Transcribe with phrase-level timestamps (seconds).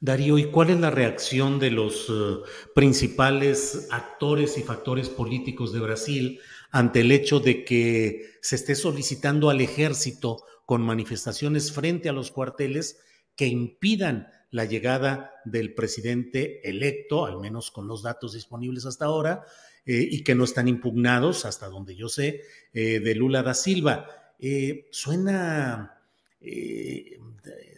[0.00, 2.42] Darío, ¿y cuál es la reacción de los uh,
[2.74, 9.48] principales actores y factores políticos de Brasil ante el hecho de que se esté solicitando
[9.48, 13.00] al ejército con manifestaciones frente a los cuarteles
[13.36, 19.44] que impidan la llegada del presidente electo, al menos con los datos disponibles hasta ahora,
[19.86, 22.42] eh, y que no están impugnados, hasta donde yo sé,
[22.72, 24.34] eh, de Lula da Silva.
[24.38, 26.00] Eh, suena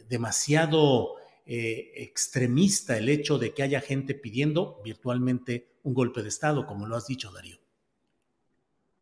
[0.08, 1.15] demasiado
[1.46, 6.96] extremista el hecho de que haya gente pidiendo virtualmente un golpe de Estado, como lo
[6.96, 7.56] has dicho, Darío.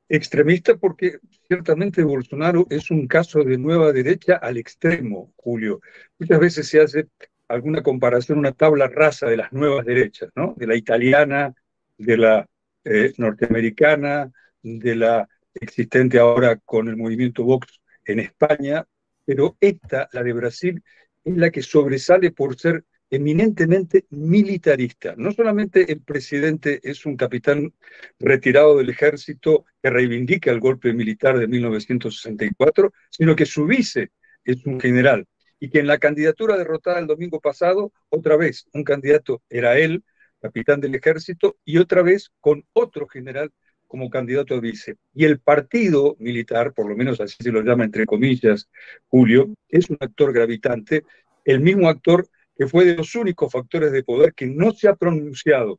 [0.06, 5.80] Extremista porque ciertamente Bolsonaro es un caso de nueva derecha al extremo, Julio.
[6.18, 7.08] Muchas veces se hace
[7.48, 10.54] alguna comparación, una tabla rasa de las nuevas derechas, ¿no?
[10.58, 11.54] De la italiana,
[11.96, 12.46] de la
[12.84, 14.30] eh, norteamericana,
[14.62, 18.84] de la existente ahora con el movimiento Vox en España,
[19.24, 20.83] pero esta, la de Brasil,
[21.24, 25.14] es la que sobresale por ser eminentemente militarista.
[25.17, 27.73] No solamente el presidente es un capitán
[28.18, 34.11] retirado del ejército que reivindica el golpe militar de 1964, sino que su vice
[34.45, 35.27] es un general
[35.61, 40.05] y que en la candidatura derrotada el domingo pasado, otra vez un candidato era él,
[40.40, 43.51] capitán del ejército, y otra vez con otro general
[43.94, 44.96] como candidato a vice.
[45.14, 48.68] Y el partido militar, por lo menos así se lo llama entre comillas
[49.06, 51.05] Julio, es un actor gravitante,
[51.44, 52.27] el mismo actor
[52.58, 55.78] que fue de los únicos factores de poder que no se ha pronunciado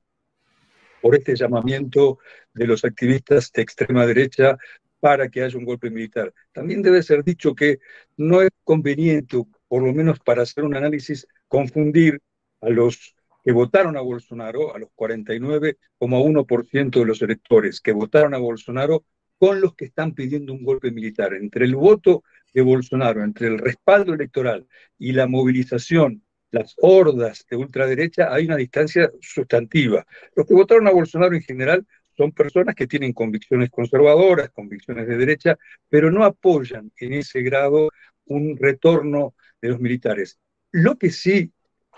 [1.01, 2.19] por este llamamiento
[2.53, 4.57] de los activistas de extrema derecha
[5.01, 6.33] para que haya un golpe militar.
[6.53, 7.79] También debe ser dicho que
[8.15, 12.21] no es conveniente, por lo menos para hacer un análisis, confundir
[12.61, 13.13] a los
[13.45, 19.05] que votaron a Bolsonaro, a los 49,1% de los electores que votaron a Bolsonaro,
[19.37, 21.35] con los que están pidiendo un golpe militar.
[21.35, 22.23] Entre el voto
[22.53, 24.67] de Bolsonaro, entre el respaldo electoral
[24.97, 30.05] y la movilización las hordas de ultraderecha, hay una distancia sustantiva.
[30.35, 31.85] Los que votaron a Bolsonaro en general
[32.15, 35.57] son personas que tienen convicciones conservadoras, convicciones de derecha,
[35.89, 37.89] pero no apoyan en ese grado
[38.25, 40.39] un retorno de los militares.
[40.71, 41.51] Lo que sí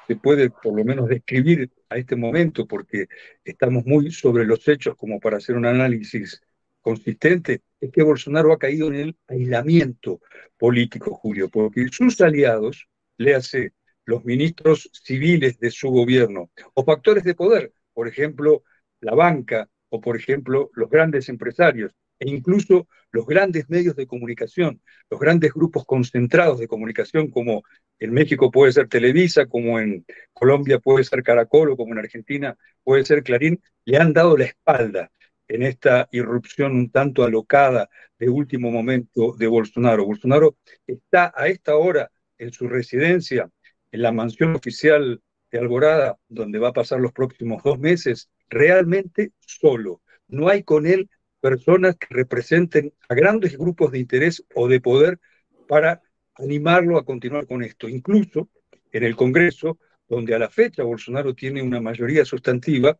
[0.07, 3.07] se puede por lo menos describir a este momento, porque
[3.43, 6.41] estamos muy sobre los hechos como para hacer un análisis
[6.81, 10.21] consistente, es que Bolsonaro ha caído en el aislamiento
[10.57, 12.87] político, Julio, porque sus aliados,
[13.17, 13.73] le hace
[14.05, 18.63] los ministros civiles de su gobierno, o factores de poder, por ejemplo,
[19.01, 24.81] la banca, o por ejemplo, los grandes empresarios, e incluso los grandes medios de comunicación,
[25.09, 27.63] los grandes grupos concentrados de comunicación, como
[27.99, 32.57] en México puede ser Televisa, como en Colombia puede ser Caracol, o como en Argentina
[32.83, 35.11] puede ser Clarín, le han dado la espalda
[35.47, 37.89] en esta irrupción un tanto alocada
[38.19, 40.05] de último momento de Bolsonaro.
[40.05, 43.49] Bolsonaro está a esta hora en su residencia
[43.91, 49.31] en la mansión oficial de Alborada, donde va a pasar los próximos dos meses, realmente
[49.39, 50.01] solo.
[50.27, 51.09] No hay con él
[51.39, 55.19] personas que representen a grandes grupos de interés o de poder
[55.67, 56.01] para
[56.35, 57.87] animarlo a continuar con esto.
[57.89, 58.49] Incluso
[58.91, 62.97] en el Congreso, donde a la fecha Bolsonaro tiene una mayoría sustantiva,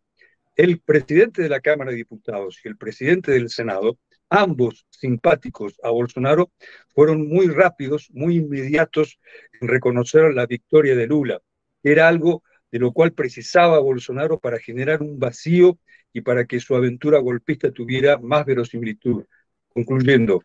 [0.56, 4.00] el presidente de la Cámara de Diputados y el presidente del Senado
[4.30, 6.52] ambos simpáticos a Bolsonaro,
[6.94, 9.20] fueron muy rápidos, muy inmediatos
[9.62, 11.42] en reconocer la victoria de Lula.
[11.84, 15.78] Era algo de lo cual precisaba Bolsonaro para generar un vacío
[16.14, 19.24] y para que su aventura golpista tuviera más verosimilitud.
[19.70, 20.44] Concluyendo,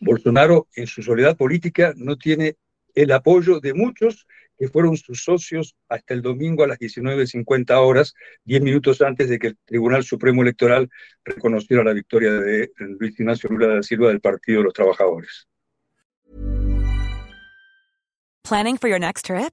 [0.00, 2.56] Bolsonaro en su soledad política no tiene
[2.94, 4.26] el apoyo de muchos
[4.58, 8.14] que fueron sus socios hasta el domingo a las 19.50 horas,
[8.44, 10.90] 10 minutos antes de que el Tribunal Supremo Electoral
[11.24, 15.48] reconociera la victoria de Luis Ignacio Lula da Silva del Partido de los Trabajadores.
[18.42, 19.52] Planning for your next trip?